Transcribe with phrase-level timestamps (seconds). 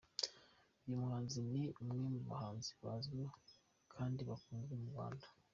[0.83, 3.21] Uyu muhanzi ni umwe mu bahanzi bazwi
[3.93, 5.25] kandi bakunzwe mu Rwanda.